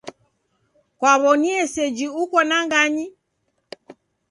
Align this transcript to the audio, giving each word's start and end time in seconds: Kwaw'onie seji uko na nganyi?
Kwaw'onie 0.99 1.57
seji 1.73 2.07
uko 2.23 2.37
na 2.49 2.57
nganyi? 2.65 3.05